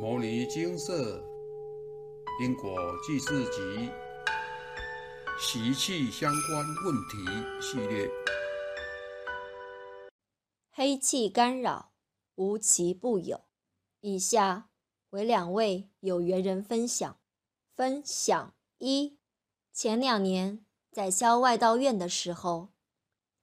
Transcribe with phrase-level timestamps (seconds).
[0.02, 1.22] 《摩尼金色
[2.42, 2.74] 因果
[3.06, 3.60] 记事集》
[5.38, 8.10] 习气相关问题系列。
[10.70, 11.92] 黑气干扰，
[12.36, 13.42] 无奇不有。
[14.00, 14.70] 以下
[15.10, 17.18] 为两位有缘人分享。
[17.76, 19.18] 分享一：
[19.70, 22.70] 前两年在消外道院的时候，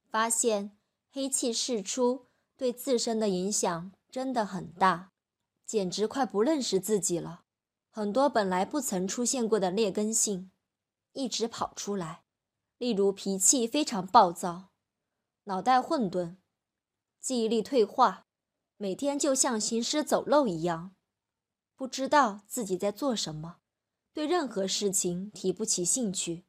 [0.10, 0.76] 发现
[1.12, 2.26] 黑气释出
[2.58, 5.12] 对自身的影响真的很大。
[5.68, 7.44] 简直快不认识自己了，
[7.90, 10.50] 很多本来不曾出现过的劣根性，
[11.12, 12.24] 一直跑出来。
[12.78, 14.70] 例如脾气非常暴躁，
[15.44, 16.38] 脑袋混沌，
[17.20, 18.28] 记忆力退化，
[18.78, 20.96] 每天就像行尸走肉一样，
[21.76, 23.58] 不知道自己在做什么，
[24.14, 26.46] 对任何事情提不起兴趣，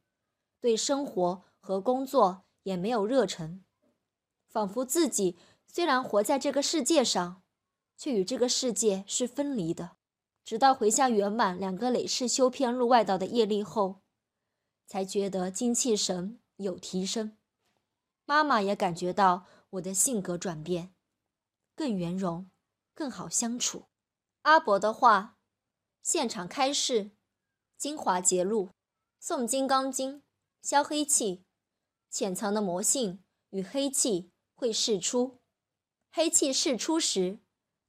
[0.61, 3.65] 对生活和工作也没有热忱，
[4.47, 7.41] 仿佛自己虽然活在这个世界上。
[7.99, 9.97] 却与这个世界是分离的，
[10.45, 14.01] 直到回向圆满两个累世修偏入外道的业力后，
[14.87, 17.37] 才觉得精气神有提升。
[18.23, 20.95] 妈妈也感觉到我的性格转变，
[21.75, 22.49] 更圆融，
[22.93, 23.87] 更好相处。
[24.43, 25.37] 阿伯的话，
[26.01, 27.11] 现场开示：
[27.77, 28.69] 精华节录，
[29.21, 30.23] 诵金刚经，
[30.61, 31.43] 消黑气，
[32.09, 35.39] 潜藏的魔性与黑气会释出，
[36.09, 37.39] 黑气释出时。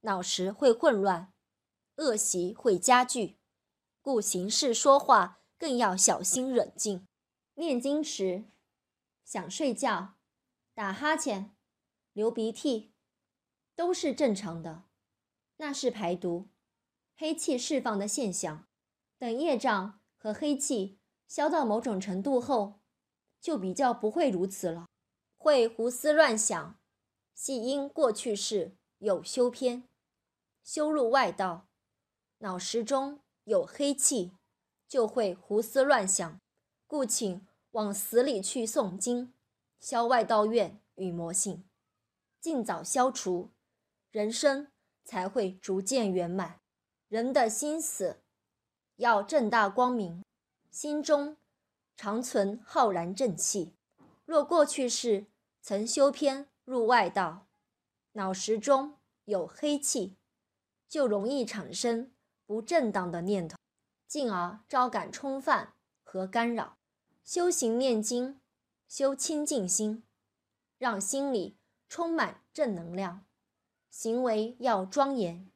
[0.03, 1.33] 脑时会混乱，
[1.97, 3.39] 恶习会加剧，
[4.01, 7.07] 故行事说话更要小心冷静。
[7.55, 8.45] 念经时
[9.25, 10.15] 想睡觉、
[10.73, 11.55] 打哈欠、
[12.15, 12.95] 流鼻涕，
[13.77, 14.85] 都是正常的，
[15.59, 16.49] 那是排毒、
[17.15, 18.67] 黑气释放的现象。
[19.19, 22.81] 等业障和黑气消到某种程度后，
[23.39, 24.87] 就比较不会如此了。
[25.37, 26.81] 会胡思乱想，
[27.35, 29.90] 系因过去式有修偏。
[30.73, 31.67] 修入外道，
[32.39, 34.31] 脑识中有黑气，
[34.87, 36.41] 就会胡思乱想，
[36.87, 39.35] 故请往死里去诵经，
[39.81, 41.69] 消外道怨与魔性，
[42.41, 43.51] 尽早消除，
[44.13, 44.71] 人生
[45.03, 46.61] 才会逐渐圆满。
[47.09, 48.23] 人的心思
[48.95, 50.23] 要正大光明，
[50.71, 51.37] 心中
[51.97, 53.75] 常存浩然正气。
[54.25, 55.27] 若过去世
[55.61, 57.49] 曾修偏入外道，
[58.13, 60.17] 脑识中有黑气。
[60.91, 62.13] 就容易产生
[62.45, 63.57] 不正当的念头，
[64.09, 66.79] 进而招感冲犯和干扰。
[67.23, 68.41] 修行念经，
[68.89, 70.03] 修清净心，
[70.79, 71.57] 让心里
[71.89, 73.25] 充满正能量。
[73.89, 75.53] 行为要庄严，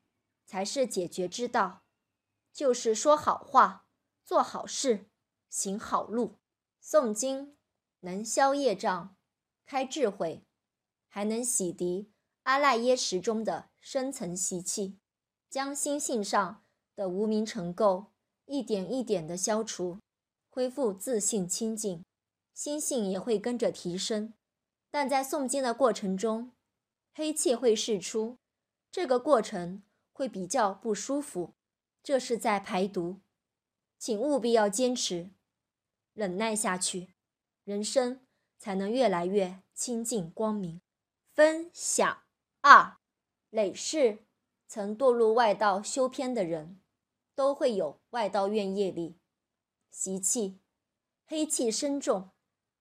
[0.47, 1.83] 才是解决之道。
[2.53, 3.89] 就是说好话，
[4.25, 5.11] 做好事，
[5.49, 6.39] 行好路。
[6.81, 7.57] 诵经
[8.01, 9.17] 能消业障，
[9.67, 10.47] 开智慧，
[11.09, 12.11] 还能洗涤
[12.45, 15.01] 阿赖耶识中的深层习气。
[15.55, 16.65] 将心性上
[16.97, 18.07] 的无名尘垢
[18.45, 20.01] 一点一点的消除，
[20.51, 22.05] 恢复自信清净，
[22.53, 24.35] 心性也会跟着提升。
[24.91, 26.51] 但在诵经的过程中，
[27.13, 28.37] 黑气会释出，
[28.91, 31.55] 这个过程会比较不舒服，
[32.03, 33.21] 这是在排毒，
[33.97, 35.31] 请务必要坚持，
[36.15, 37.15] 忍耐下去，
[37.63, 38.27] 人生
[38.59, 40.81] 才能越来越清净光明。
[41.33, 42.25] 分享
[42.63, 42.97] 二，
[43.51, 44.24] 累世。
[44.75, 46.81] 曾堕入外道修偏的人，
[47.37, 49.21] 都会有外道怨业力
[49.89, 50.59] 习气，
[51.25, 52.31] 黑气深重，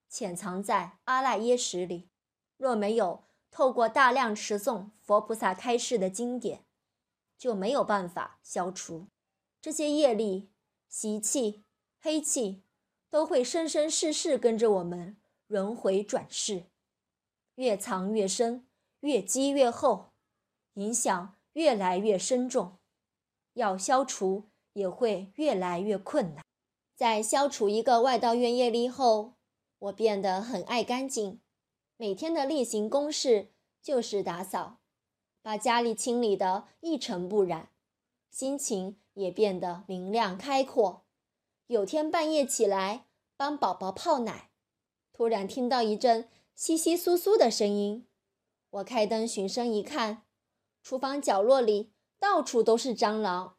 [0.09, 2.09] 潜藏在阿赖耶识里。
[2.57, 6.65] 若没有透过大量持诵佛菩萨开示的经典，
[7.37, 9.05] 就没有办法消除
[9.61, 10.49] 这些业力
[10.89, 11.63] 习气、
[12.01, 12.63] 黑气，
[13.11, 15.15] 都会生生世世跟着我们
[15.45, 16.63] 轮回转世，
[17.53, 18.65] 越藏越深，
[19.01, 20.07] 越积越厚，
[20.73, 21.35] 影响。
[21.53, 22.77] 越来越深重，
[23.53, 26.43] 要消除也会越来越困难。
[26.95, 29.33] 在消除一个外道怨业力后，
[29.79, 31.41] 我变得很爱干净。
[31.97, 33.49] 每天的例行公事
[33.81, 34.79] 就是打扫，
[35.41, 37.69] 把家里清理得一尘不染，
[38.29, 41.05] 心情也变得明亮开阔。
[41.67, 43.05] 有天半夜起来
[43.37, 44.49] 帮宝宝泡奶，
[45.11, 48.07] 突然听到一阵窸窸窣窣的声音，
[48.69, 50.23] 我开灯循声一看。
[50.83, 53.55] 厨房角落里到处都是蟑螂，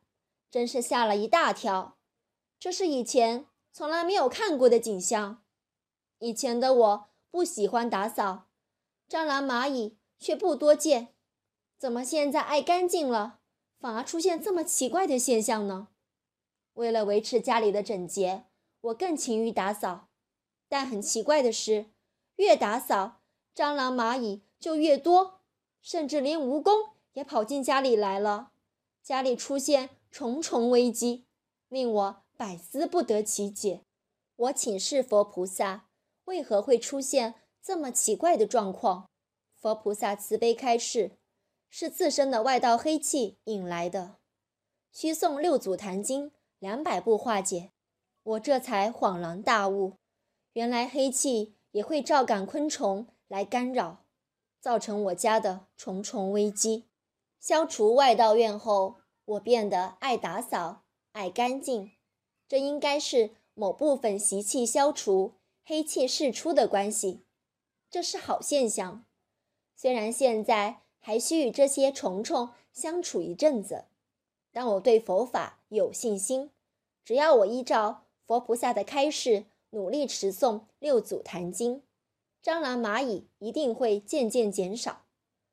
[0.51, 1.97] 真是吓了一大跳。
[2.61, 5.43] 这是以前从来没有看过的景象。
[6.19, 8.49] 以前的我不喜欢打扫，
[9.09, 11.15] 蟑螂蚂蚁却不多见。
[11.79, 13.41] 怎么现在爱干净了，
[13.79, 15.89] 反而出现这么奇怪的现象呢？
[16.75, 18.45] 为了维持家里的整洁，
[18.83, 20.09] 我更勤于打扫。
[20.69, 21.87] 但很奇怪的是，
[22.37, 23.21] 越打扫，
[23.55, 25.41] 蟑螂蚂蚁就越多，
[25.81, 26.94] 甚至连蜈蚣。
[27.15, 28.53] 也跑进家里来了，
[29.03, 31.25] 家里出现重重危机，
[31.69, 33.83] 令我百思不得其解。
[34.37, 35.87] 我请示佛菩萨，
[36.25, 39.09] 为何会出现这么奇怪的状况？
[39.55, 41.13] 佛菩萨慈悲开示，
[41.71, 44.17] 是自身的外道黑气引来的，
[44.93, 47.71] 需诵六祖坛经两百部化解。
[48.25, 49.95] 我这才恍然大悟，
[50.55, 54.05] 原来黑气也会照感昆虫来干扰，
[54.61, 56.87] 造成我家的重重危机。
[57.45, 58.97] 消除外道怨后，
[59.27, 61.93] 我变得爱打扫、爱干净，
[62.49, 67.27] 这应该是某部分习气消除、黑气释出的关系，
[67.91, 69.05] 这是好现象。
[69.77, 73.85] 虽然现在还需与这些虫虫相处一阵子，
[74.51, 76.51] 但我对佛法有信心，
[77.05, 81.83] 只要我依照佛菩萨的开示，努力持诵六祖坛经，
[82.43, 85.05] 蟑螂蚂蚁一定会渐渐减少，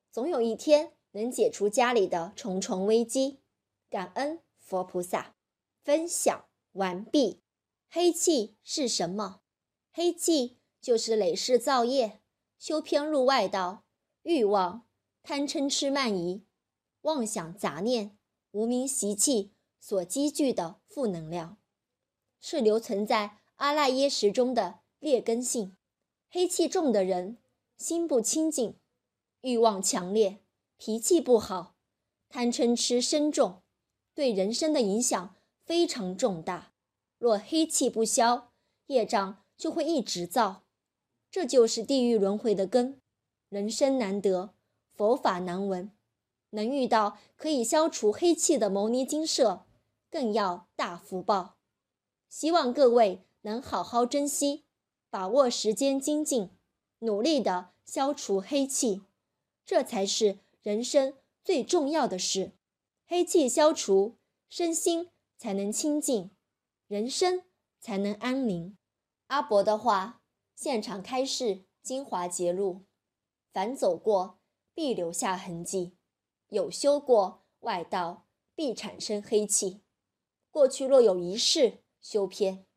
[0.10, 0.94] 总有一天。
[1.12, 3.40] 能解除家里的重重危机，
[3.90, 5.36] 感恩佛菩萨。
[5.84, 7.42] 分享完毕。
[7.90, 9.42] 黑气是什么？
[9.92, 12.22] 黑气就是累世造业、
[12.58, 13.84] 修偏入外道、
[14.22, 14.88] 欲望、
[15.24, 16.46] 贪嗔痴慢疑、
[17.02, 18.18] 妄想杂念、
[18.52, 21.58] 无名习气所积聚的负能量，
[22.40, 25.76] 是留存在阿赖耶识中的劣根性。
[26.30, 27.40] 黑气重的人，
[27.78, 28.78] 心不清净，
[29.42, 30.41] 欲望强烈。
[30.84, 31.76] 脾气不好，
[32.28, 33.62] 贪嗔痴深重，
[34.16, 36.74] 对人生的影响非常重大。
[37.20, 38.52] 若黑气不消，
[38.88, 40.64] 业障就会一直造，
[41.30, 43.00] 这就是地狱轮回的根。
[43.50, 44.56] 人生难得，
[44.96, 45.92] 佛法难闻，
[46.50, 49.68] 能遇到可以消除黑气的牟尼精舍，
[50.10, 51.58] 更要大福报。
[52.28, 54.64] 希望各位能好好珍惜，
[55.12, 56.50] 把握时间精进，
[57.02, 59.04] 努力的消除黑气，
[59.64, 60.40] 这才是。
[60.62, 62.52] 人生最重要的是，
[63.08, 64.18] 黑气消除，
[64.48, 66.30] 身心才能清净，
[66.88, 67.42] 人生
[67.80, 68.78] 才能安宁。
[69.28, 70.22] 阿伯的话，
[70.56, 72.86] 现场开示精华节录：
[73.52, 74.40] 凡走过，
[74.76, 75.94] 必留下痕迹；
[76.50, 79.82] 有修过外道，必产生黑气。
[80.52, 82.68] 过去若有一事修偏，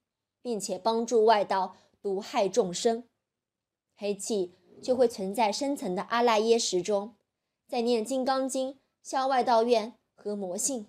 [0.40, 3.06] 并且帮助外道毒害众生，
[3.94, 7.14] 黑气就会存在深层的阿赖耶识中。
[7.74, 10.86] 在念《金刚经》消外道怨和魔性，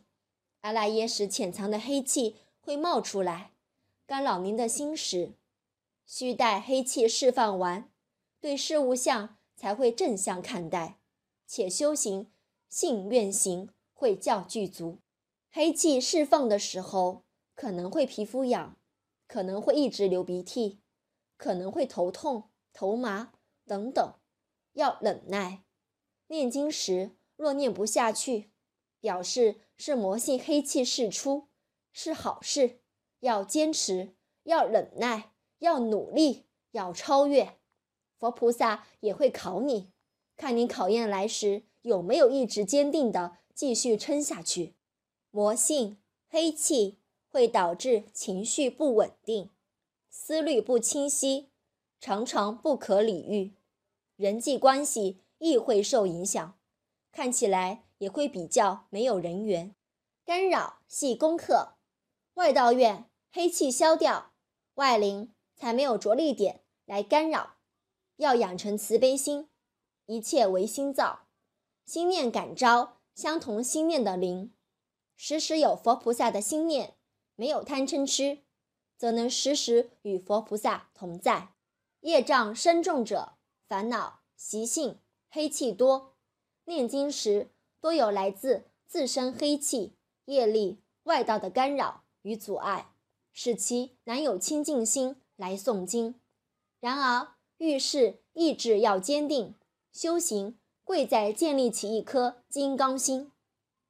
[0.62, 3.54] 阿赖耶识潜藏的黑气会冒出来，
[4.06, 5.34] 干扰您的心识。
[6.06, 7.90] 需待黑气释放完，
[8.40, 11.00] 对事物相才会正向看待，
[11.48, 12.32] 且修行
[12.70, 15.00] 信愿行会较具足。
[15.50, 17.24] 黑气释放的时候，
[17.56, 18.78] 可能会皮肤痒，
[19.26, 20.78] 可能会一直流鼻涕，
[21.36, 23.34] 可能会头痛、头麻
[23.66, 24.14] 等等，
[24.74, 25.65] 要忍耐。
[26.28, 28.52] 念经时若念不下去，
[29.00, 31.50] 表示是魔性黑气释出，
[31.92, 32.82] 是好事。
[33.22, 37.58] 要坚持，要忍耐，要努力，要超越。
[38.20, 39.92] 佛菩萨也会考你，
[40.38, 44.76] 看你考验来时有没有意志坚定的继续撑下去。
[45.32, 45.98] 魔性
[46.28, 49.50] 黑气会导致情绪不稳定，
[50.10, 51.50] 思虑不清晰，
[52.00, 53.56] 常常不可理喻，
[54.16, 55.25] 人际关系。
[55.38, 56.58] 亦会受影响，
[57.12, 59.76] 看起来也会比较没有人缘。
[60.26, 61.76] 干扰系功课，
[62.36, 64.34] 外道院黑气消掉，
[64.76, 67.58] 外灵才没有着力点来干扰。
[68.18, 69.50] 要养成慈悲心，
[70.06, 71.28] 一切唯心造，
[71.86, 74.54] 心念感召相同心念的灵，
[75.16, 76.96] 时时有佛菩萨的心念，
[77.36, 78.44] 没有贪嗔痴，
[78.98, 81.50] 则能时时与佛菩萨同在。
[82.00, 83.34] 业障深重者，
[83.68, 85.00] 烦恼习性。
[85.36, 86.14] 黑气多，
[86.64, 87.50] 念经时
[87.82, 89.92] 多有来自自身黑气、
[90.28, 92.94] 业力、外道的干扰与阻碍，
[93.34, 96.16] 使其难有清净心来诵经。
[96.80, 99.54] 然而遇事意志要坚定，
[99.92, 103.34] 修行贵在建立起一颗金刚心。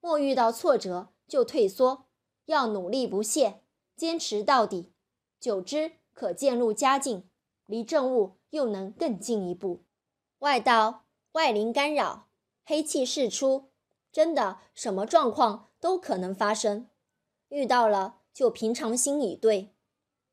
[0.02, 2.08] 莫遇到挫折就退缩，
[2.46, 3.62] 要努力不懈，
[3.96, 4.92] 坚持到底。
[5.40, 7.30] 久之可渐入佳境，
[7.68, 9.84] 离正悟又能更进一步。
[10.40, 11.05] 外道。
[11.36, 12.30] 外灵干扰，
[12.64, 13.66] 黑气释出，
[14.10, 16.88] 真的什么状况都可能发生。
[17.50, 19.76] 遇到了就平常心以对，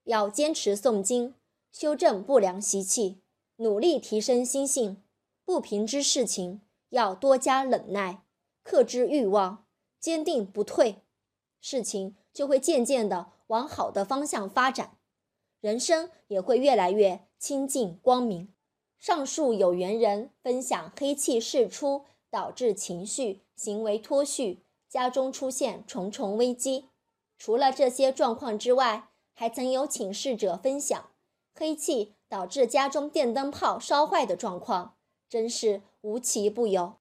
[0.04, 1.34] 要坚持诵经，
[1.72, 3.20] 修正不良习气，
[3.56, 5.02] 努力提升心性。
[5.44, 8.22] 不平之事情要多加忍耐，
[8.62, 9.66] 克制欲望，
[9.98, 11.02] 坚定不退，
[11.60, 14.98] 事情就会渐渐的往好的方向发展，
[15.60, 18.54] 人生也会越来越清净光明。
[19.02, 26.84] 上述有缘人分享黑气释出导致情绪行为脱序家中出现重重危机。
[27.36, 31.10] 除了这些状况之外，还曾有请示者分享
[31.52, 34.94] 黑气导致家中电灯泡烧坏的状况，
[35.28, 36.94] 真是无奇不有。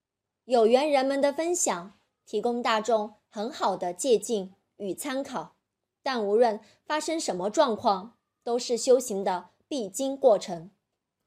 [0.46, 1.93] 有缘人们的分享，
[2.25, 5.53] 提供大众很好的借鉴与参考。
[6.01, 10.72] 但无论发生什么状况，都是修行的必经过程。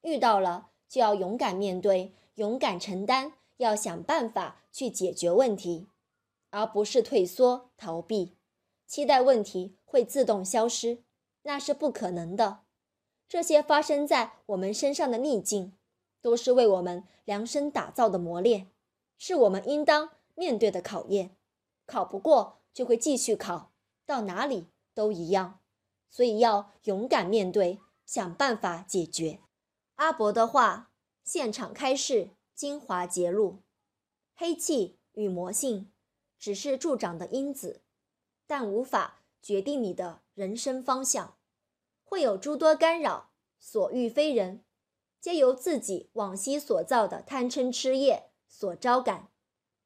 [0.04, 5.88] 遇到了就要勇敢面对，勇敢承担，要想办法去解决问题，
[6.50, 8.37] 而不是退缩逃避。
[8.87, 11.02] 期待问题会自动消失，
[11.42, 12.61] 那是不可能的。
[13.26, 15.73] 这些发生在我们身上的逆境，
[16.20, 18.70] 都是为我们量身打造的磨练，
[19.16, 21.34] 是我们应当面对的考验。
[21.87, 23.73] 考不过就会继续考，
[24.04, 25.61] 到哪里都一样。
[26.11, 29.40] 所以要勇敢面对，想办法解决。
[29.96, 30.90] 阿伯的话，
[31.22, 33.62] 现场开示精华揭露：
[34.34, 35.92] 黑气与魔性
[36.38, 37.82] 只是助长的因子。
[38.46, 41.38] 但无法决定你的人生方向，
[42.02, 44.64] 会有诸多干扰，所遇非人，
[45.20, 49.30] 皆由自己往昔所造的贪嗔痴业所招感，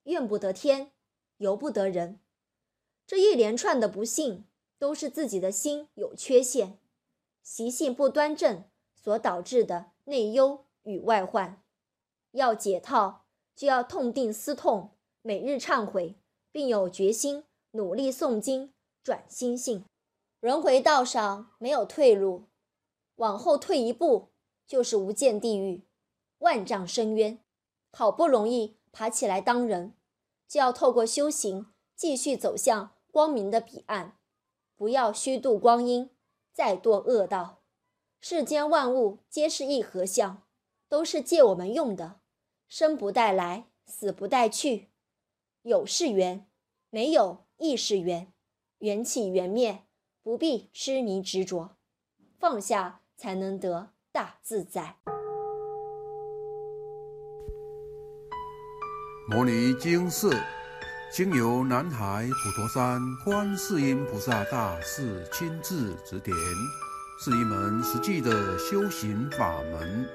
[0.05, 0.91] 怨不得天，
[1.37, 2.19] 尤不得人。
[3.07, 4.47] 这一连串的不幸，
[4.79, 6.81] 都是自己的心有缺陷，
[7.43, 8.65] 习性不端正
[8.97, 11.63] 所导致的内忧与外患。
[12.33, 14.91] 要解套，就要痛定思痛，
[15.23, 16.17] 每日忏悔，
[16.51, 17.45] 并有决心。
[17.73, 18.73] 努力诵经，
[19.03, 19.85] 转心性。
[20.41, 22.45] 轮回道上没有退路，
[23.17, 24.31] 往后退一步
[24.67, 25.85] 就是无间地狱、
[26.39, 27.39] 万丈深渊。
[27.93, 29.95] 好不容易爬起来当人，
[30.49, 34.17] 就要透过修行继续走向光明的彼岸。
[34.77, 36.11] 不要虚度光阴，
[36.53, 37.58] 再堕恶道。
[38.21, 40.43] 世间万物皆是一合相，
[40.89, 42.21] 都是借我们用的。
[42.69, 44.89] 生不带来，死不带去。
[45.63, 46.47] 有是缘，
[46.91, 47.49] 没有。
[47.61, 48.33] 亦是缘，
[48.79, 49.83] 缘起缘灭，
[50.23, 51.77] 不必痴迷执着，
[52.39, 54.95] 放下才能得大自在。
[59.29, 60.31] 摩尼经释，
[61.13, 66.37] 经由南海普陀山观世音菩萨大士亲自指点，
[67.21, 70.09] 是一门实际的修行法门，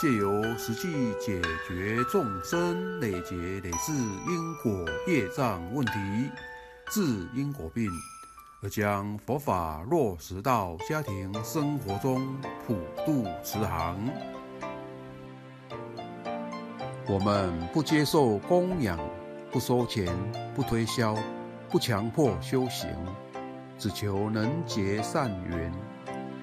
[0.00, 3.34] 借由实际解决众生累劫
[3.64, 3.92] 累世
[4.28, 5.92] 因果业障问题。
[6.88, 7.02] 治
[7.34, 7.90] 因果病，
[8.62, 13.98] 而将佛法落实到家庭生活中，普度慈航。
[17.08, 18.96] 我们不接受供养，
[19.50, 20.06] 不收钱，
[20.54, 21.16] 不推销，
[21.68, 22.88] 不强迫修行，
[23.76, 25.72] 只求能结善缘，